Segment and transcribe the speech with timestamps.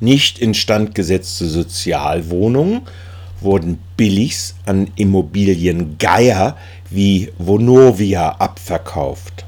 [0.00, 2.82] Nicht instand gesetzte Sozialwohnungen
[3.40, 6.56] wurden billigs an Immobiliengeier
[6.90, 9.44] wie Vonovia abverkauft.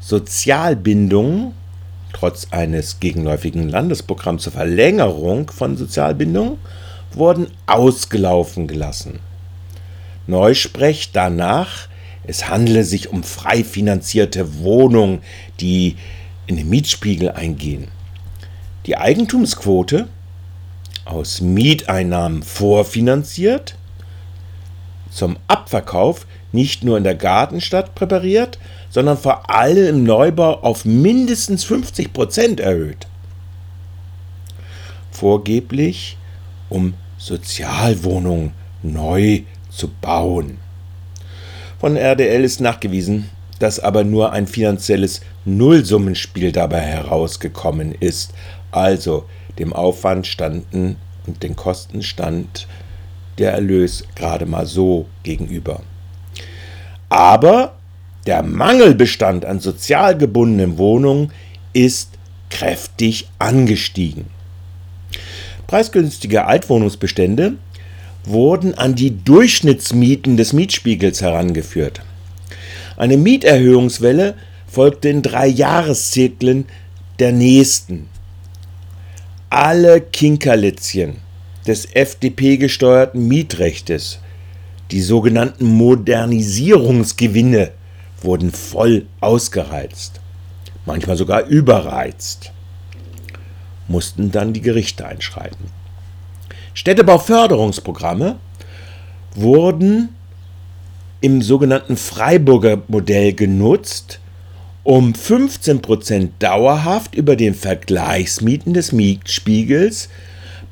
[0.00, 1.52] Sozialbindungen,
[2.12, 6.58] trotz eines gegenläufigen Landesprogramms zur Verlängerung von Sozialbindungen,
[7.12, 9.20] wurden ausgelaufen gelassen.
[10.26, 11.88] Neusprech danach
[12.26, 15.20] es handele sich um frei finanzierte Wohnungen,
[15.60, 15.96] die
[16.46, 17.88] in den Mietspiegel eingehen.
[18.86, 20.08] Die Eigentumsquote
[21.04, 23.76] aus Mieteinnahmen vorfinanziert,
[25.10, 28.58] zum Abverkauf nicht nur in der Gartenstadt präpariert,
[28.90, 33.06] sondern vor allem im Neubau auf mindestens 50 Prozent erhöht.
[35.10, 36.16] Vorgeblich,
[36.68, 38.52] um Sozialwohnungen
[38.82, 40.58] neu zu bauen.
[41.84, 43.28] Von RDL ist nachgewiesen,
[43.58, 48.32] dass aber nur ein finanzielles Nullsummenspiel dabei herausgekommen ist.
[48.70, 49.26] Also
[49.58, 50.96] dem Aufwand standen
[51.26, 52.68] und den Kosten stand
[53.36, 55.82] der Erlös gerade mal so gegenüber.
[57.10, 57.74] Aber
[58.26, 61.32] der Mangelbestand an sozial gebundenen Wohnungen
[61.74, 62.12] ist
[62.48, 64.24] kräftig angestiegen.
[65.66, 67.58] Preisgünstige Altwohnungsbestände
[68.24, 72.00] wurden an die Durchschnittsmieten des Mietspiegels herangeführt.
[72.96, 74.34] Eine Mieterhöhungswelle
[74.66, 76.66] folgte in drei Jahreszyklen
[77.18, 78.08] der nächsten.
[79.50, 81.16] Alle Kinkerlitzchen
[81.66, 84.20] des FDP-gesteuerten Mietrechtes,
[84.90, 87.72] die sogenannten Modernisierungsgewinne,
[88.20, 90.20] wurden voll ausgereizt,
[90.86, 92.52] manchmal sogar überreizt,
[93.86, 95.83] mussten dann die Gerichte einschreiten.
[96.74, 98.36] Städtebauförderungsprogramme
[99.34, 100.10] wurden
[101.20, 104.20] im sogenannten Freiburger Modell genutzt,
[104.82, 110.10] um 15% dauerhaft über den Vergleichsmieten des Mietspiegels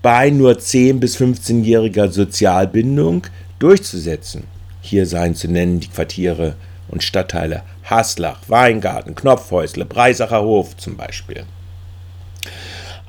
[0.02, 3.22] bei nur 10 bis 15-jähriger Sozialbindung
[3.58, 4.44] durchzusetzen.
[4.82, 6.56] Hier seien zu nennen die Quartiere
[6.88, 11.44] und Stadtteile Haslach, Weingarten, Knopfhäusle, Breisacher Hof zum Beispiel.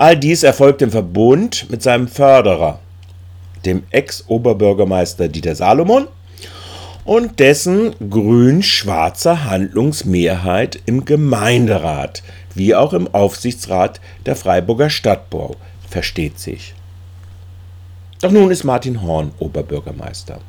[0.03, 2.79] All dies erfolgt im Verbund mit seinem Förderer,
[3.63, 6.09] dem Ex-Oberbürgermeister Dieter Salomon
[7.05, 12.21] und dessen grün-schwarzer Handlungsmehrheit im Gemeinderat,
[12.53, 15.55] wie auch im Aufsichtsrat der Freiburger Stadtbau,
[15.89, 16.73] versteht sich.
[18.19, 20.41] Doch nun ist Martin Horn Oberbürgermeister.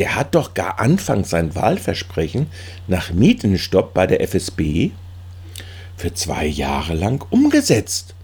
[0.00, 2.48] Der hat doch gar anfangs sein Wahlversprechen
[2.88, 4.90] nach Mietenstopp bei der FSB
[6.02, 8.16] für zwei Jahre lang umgesetzt.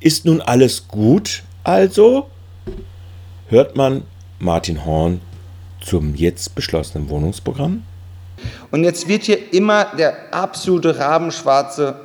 [0.00, 2.30] Ist nun alles gut also
[3.48, 4.04] hört man
[4.38, 5.20] Martin Horn
[5.80, 7.82] zum jetzt beschlossenen Wohnungsprogramm.
[8.70, 11.96] Und jetzt wird hier immer der absolute rabenschwarze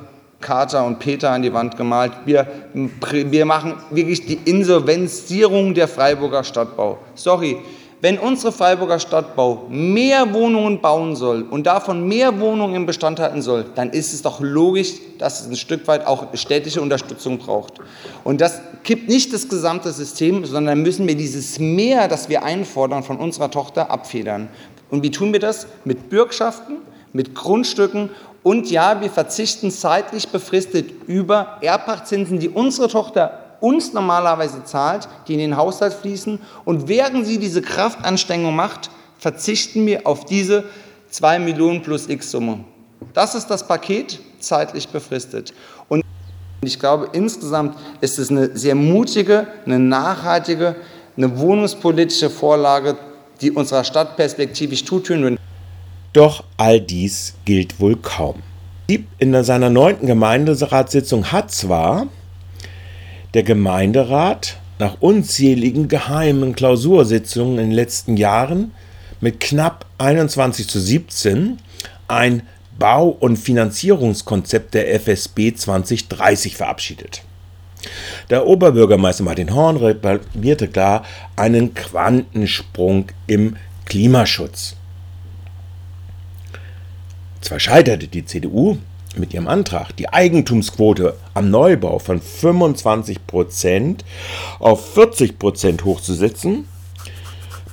[0.42, 2.12] Kater und Peter an die Wand gemalt.
[2.26, 6.98] Wir, wir machen wirklich die Insolvenzierung der Freiburger Stadtbau.
[7.14, 7.56] Sorry,
[8.02, 13.42] wenn unsere Freiburger Stadtbau mehr Wohnungen bauen soll und davon mehr Wohnungen im Bestand halten
[13.42, 17.74] soll, dann ist es doch logisch, dass es ein Stück weit auch städtische Unterstützung braucht.
[18.24, 23.04] Und das kippt nicht das gesamte System, sondern müssen wir dieses Mehr, das wir einfordern,
[23.04, 24.48] von unserer Tochter abfedern.
[24.90, 25.68] Und wie tun wir das?
[25.84, 26.78] Mit Bürgschaften,
[27.12, 28.10] mit Grundstücken
[28.42, 35.34] Und ja, wir verzichten zeitlich befristet über Erbpachtzinsen, die unsere Tochter uns normalerweise zahlt, die
[35.34, 36.38] in den Haushalt fließen.
[36.64, 40.64] Und während sie diese Kraftanstrengung macht, verzichten wir auf diese
[41.10, 42.64] 2 Millionen plus X Summe.
[43.14, 45.54] Das ist das Paket, zeitlich befristet.
[45.88, 46.02] Und
[46.62, 50.76] ich glaube, insgesamt ist es eine sehr mutige, eine nachhaltige,
[51.16, 52.96] eine wohnungspolitische Vorlage,
[53.40, 55.40] die unserer Stadt perspektivisch tuttun wird.
[56.12, 58.42] Doch all dies gilt wohl kaum.
[59.18, 62.06] In seiner neunten Gemeinderatssitzung hat zwar
[63.34, 68.72] der Gemeinderat nach unzähligen geheimen Klausursitzungen in den letzten Jahren
[69.20, 71.58] mit knapp 21 zu 17
[72.08, 72.42] ein
[72.78, 77.22] Bau- und Finanzierungskonzept der FSB 2030 verabschiedet.
[78.30, 81.04] Der Oberbürgermeister Martin Horn reklamierte klar
[81.36, 83.56] einen Quantensprung im
[83.86, 84.76] Klimaschutz.
[87.40, 88.78] Zwar scheiterte die CDU
[89.16, 93.98] mit ihrem Antrag, die Eigentumsquote am Neubau von 25%
[94.58, 96.66] auf 40% hochzusetzen,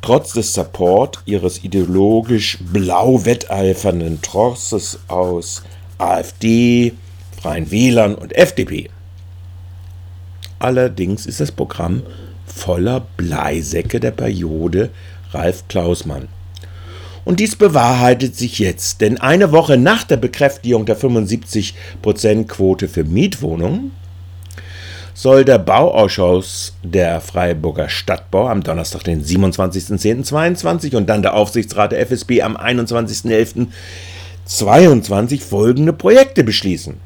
[0.01, 5.63] trotz des Support ihres ideologisch blau wetteifernden Trosses aus
[5.97, 6.93] AfD,
[7.41, 8.89] Freien Wählern und FDP.
[10.59, 12.03] Allerdings ist das Programm
[12.45, 14.89] voller Bleisäcke der Periode
[15.31, 16.27] Ralf Klausmann.
[17.25, 23.91] Und dies bewahrheitet sich jetzt, denn eine Woche nach der Bekräftigung der 75%-Quote für Mietwohnungen
[25.13, 31.99] soll der Bauausschuss der Freiburger Stadtbau am Donnerstag, den 27.10.22 und dann der Aufsichtsrat der
[31.99, 37.01] FSB am 21.11.22 folgende Projekte beschließen.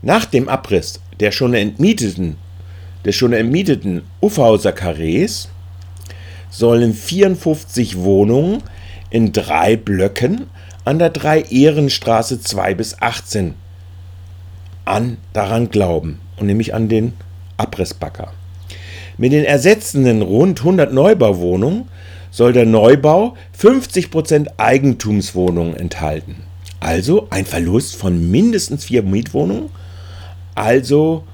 [0.00, 2.36] Nach dem Abriss der schon entmieteten,
[3.04, 5.48] des schon entmieteten Uffhauser Karrees
[6.50, 8.62] sollen 54 Wohnungen
[9.10, 10.46] in drei Blöcken
[10.84, 13.54] an der Drei-Ehrenstraße 2 bis 18
[14.84, 17.12] an daran glauben, und nämlich an den
[17.58, 18.32] Abrissbacker.
[19.18, 21.88] Mit den ersetzenden rund 100 Neubauwohnungen
[22.30, 26.36] soll der Neubau 50% Eigentumswohnungen enthalten.
[26.80, 29.70] Also ein Verlust von mindestens vier Mietwohnungen.
[30.54, 31.24] Also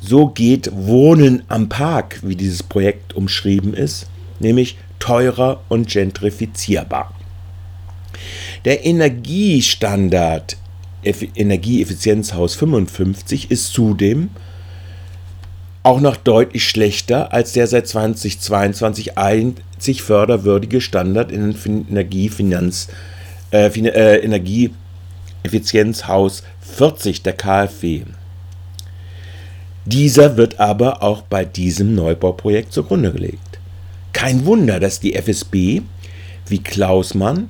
[0.00, 4.06] so geht Wohnen am Park, wie dieses Projekt umschrieben ist,
[4.42, 7.14] nämlich teurer und gentrifizierbar.
[8.64, 10.56] Der Energiestandard
[11.02, 14.30] Energieeffizienzhaus 55 ist zudem
[15.82, 21.56] auch noch deutlich schlechter als der seit 2022 einzig förderwürdige Standard in
[21.90, 22.86] Energiefinanz,
[23.50, 28.02] äh, äh, Energieeffizienzhaus 40 der KfW.
[29.84, 33.51] Dieser wird aber auch bei diesem Neubauprojekt zugrunde gelegt.
[34.12, 35.82] Kein Wunder, dass die FSB,
[36.46, 37.48] wie Klausmann,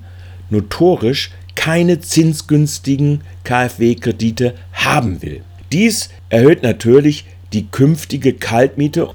[0.51, 5.43] notorisch keine zinsgünstigen KfW-Kredite haben will.
[5.73, 9.11] Dies erhöht natürlich die künftige Kaltmiete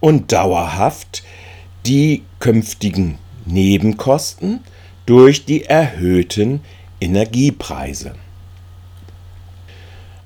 [0.00, 1.22] und dauerhaft
[1.86, 4.60] die künftigen Nebenkosten
[5.06, 6.60] durch die erhöhten
[7.00, 8.14] Energiepreise.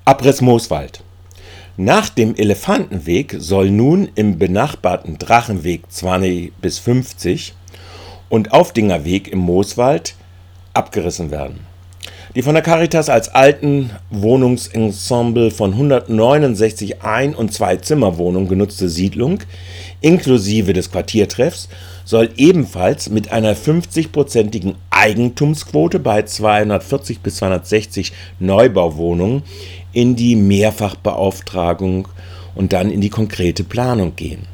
[0.05, 1.02] Abriss Mooswald.
[1.77, 7.55] Nach dem Elefantenweg soll nun im benachbarten Drachenweg 20 bis 50
[8.29, 10.13] und Aufdinger Weg im Mooswald
[10.75, 11.61] abgerissen werden.
[12.35, 19.39] Die von der Caritas als alten Wohnungsensemble von 169 Ein- und Zwei-Zimmerwohnungen genutzte Siedlung
[20.01, 21.69] inklusive des Quartiertreffs
[22.05, 29.43] soll ebenfalls mit einer 50-prozentigen Eigentumsquote bei 240 bis 260 Neubauwohnungen
[29.93, 32.07] in die Mehrfachbeauftragung
[32.55, 34.47] und dann in die konkrete Planung gehen.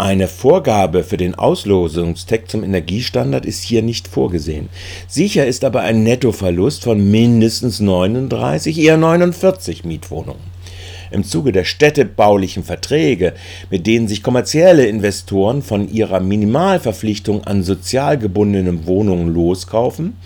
[0.00, 4.70] Eine Vorgabe für den Auslosungstext zum Energiestandard ist hier nicht vorgesehen.
[5.06, 10.40] Sicher ist aber ein Nettoverlust von mindestens 39, eher 49 Mietwohnungen.
[11.10, 13.34] Im Zuge der städtebaulichen Verträge,
[13.68, 20.16] mit denen sich kommerzielle Investoren von ihrer Minimalverpflichtung an sozial gebundenen Wohnungen loskaufen,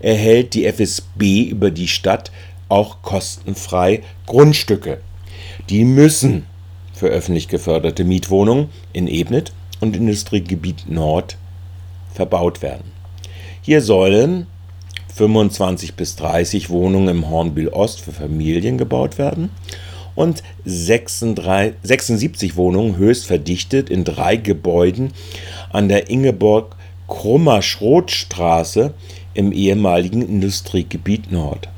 [0.00, 2.30] erhält die FSB über die Stadt
[2.68, 5.00] auch kostenfrei Grundstücke.
[5.68, 6.46] Die müssen
[6.92, 11.36] für öffentlich geförderte Mietwohnungen in Ebnet und Industriegebiet Nord
[12.12, 12.92] verbaut werden.
[13.62, 14.46] Hier sollen
[15.14, 19.50] 25 bis 30 Wohnungen im Hornbühl Ost für Familien gebaut werden
[20.14, 25.12] und 36, 76 Wohnungen höchst verdichtet in drei Gebäuden
[25.70, 26.76] an der Ingeborg
[27.08, 28.94] Krummer Schrothstraße
[29.34, 31.68] im ehemaligen Industriegebiet Nord.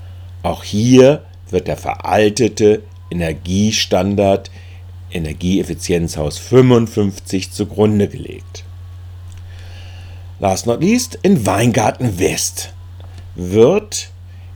[0.47, 4.53] Auch hier wird der veraltete Energiestandard
[5.11, 8.63] Energieeffizienzhaus 55 zugrunde gelegt.
[10.39, 12.73] Last not least in Weingarten West.
[13.35, 14.11] wird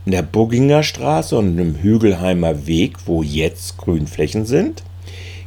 [0.05, 4.83] in der Bugginger Straße und im Hügelheimer Weg, wo jetzt Grünflächen sind,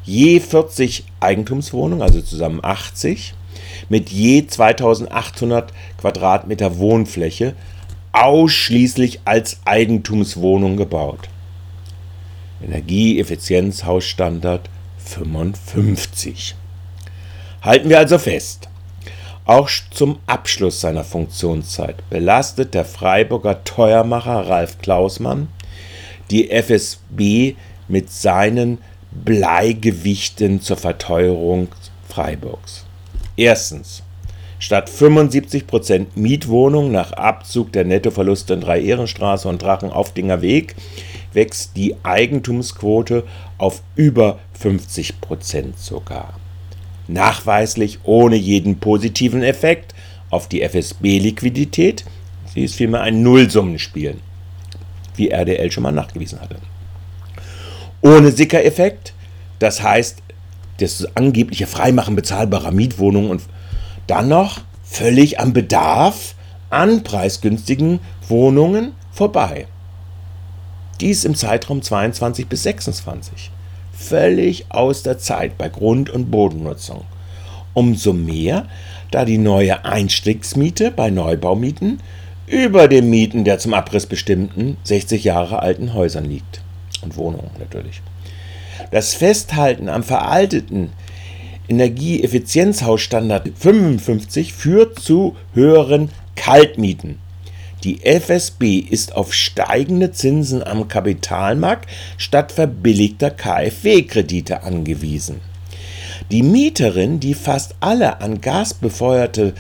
[0.04, 3.32] je 40 Eigentumswohnungen, also zusammen 80,
[3.88, 7.54] mit je 2800 Quadratmeter Wohnfläche
[8.14, 11.28] ausschließlich als Eigentumswohnung gebaut.
[12.62, 16.54] Energieeffizienzhausstandard 55.
[17.60, 18.68] Halten wir also fest,
[19.44, 25.48] auch zum Abschluss seiner Funktionszeit belastet der Freiburger Teuermacher Ralf Klausmann
[26.30, 27.56] die FSB
[27.88, 28.78] mit seinen
[29.10, 31.68] Bleigewichten zur Verteuerung
[32.08, 32.86] Freiburgs.
[33.36, 34.03] Erstens.
[34.64, 40.74] Statt 75% Mietwohnung nach Abzug der Nettoverluste in Drei-Ehrenstraße und Drachen-Aufdinger Weg
[41.34, 43.24] wächst die Eigentumsquote
[43.58, 46.40] auf über 50% sogar
[47.08, 49.94] nachweislich ohne jeden positiven Effekt
[50.30, 52.06] auf die FSB-Liquidität.
[52.54, 54.16] Sie ist vielmehr ein Nullsummenspiel,
[55.16, 56.56] wie RDL schon mal nachgewiesen hatte.
[58.00, 59.12] Ohne Sicker-Effekt,
[59.58, 60.22] das heißt
[60.78, 63.42] das angebliche Freimachen bezahlbarer Mietwohnungen und
[64.06, 66.34] dann noch völlig am Bedarf
[66.70, 69.66] an preisgünstigen Wohnungen vorbei.
[71.00, 73.50] Dies im Zeitraum 22 bis 26
[73.96, 77.02] völlig aus der Zeit bei Grund- und Bodennutzung.
[77.72, 78.66] Umso mehr,
[79.10, 82.00] da die neue Einstiegsmiete bei Neubaumieten
[82.46, 86.60] über den Mieten der zum Abriss bestimmten 60 Jahre alten Häusern liegt.
[87.02, 88.02] Und Wohnungen natürlich.
[88.90, 90.92] Das Festhalten am veralteten
[91.68, 97.18] Energieeffizienzhausstandard 55 führt zu höheren Kaltmieten
[97.84, 105.42] die FSB ist auf steigende Zinsen am Kapitalmarkt statt verbilligter KfW-Kredite angewiesen.
[106.30, 109.52] Die Mieterinnen, die fast alle an Gas befeuerte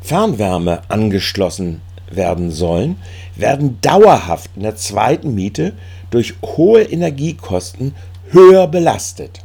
[0.00, 2.96] Fernwärme angeschlossen werden sollen,
[3.34, 5.74] werden dauerhaft in der zweiten Miete
[6.10, 7.94] durch hohe Energiekosten
[8.30, 9.40] höher belastet.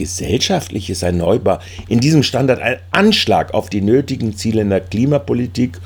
[0.00, 4.80] Gesellschaftlich ist ein Neubau in diesem Standard ein Anschlag auf die nötigen Ziele in der
[4.80, 5.76] Klimapolitik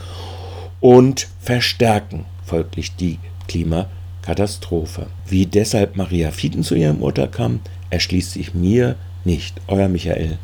[0.79, 3.19] und verstärken folglich die
[3.49, 5.07] Klimakatastrophe.
[5.27, 7.59] Wie deshalb Maria Fieten zu ihrem Urteil kam,
[7.91, 8.95] erschließt sich mir
[9.25, 9.57] nicht.
[9.67, 10.39] Euer Michael.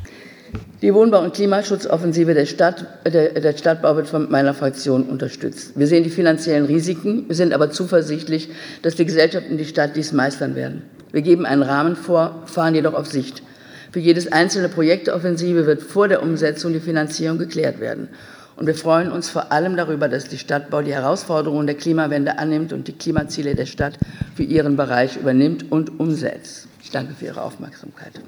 [0.82, 5.78] Die Wohnbau- und Klimaschutzoffensive der, Stadt, der, der Stadtbau wird von meiner Fraktion unterstützt.
[5.78, 8.48] Wir sehen die finanziellen Risiken, wir sind aber zuversichtlich,
[8.82, 10.82] dass die Gesellschaft und die Stadt dies meistern werden.
[11.12, 13.44] Wir geben einen Rahmen vor, fahren jedoch auf Sicht.
[13.92, 18.08] Für jedes einzelne Projekt wird vor der Umsetzung die Finanzierung geklärt werden.
[18.56, 22.72] Und wir freuen uns vor allem darüber, dass die Stadtbau die Herausforderungen der Klimawende annimmt
[22.72, 23.98] und die Klimaziele der Stadt
[24.34, 26.68] für ihren Bereich übernimmt und umsetzt.
[26.82, 28.20] Ich danke für Ihre Aufmerksamkeit.